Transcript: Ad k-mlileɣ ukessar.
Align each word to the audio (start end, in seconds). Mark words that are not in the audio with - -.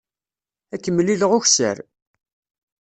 Ad 0.73 0.79
k-mlileɣ 0.83 1.31
ukessar. 1.37 1.77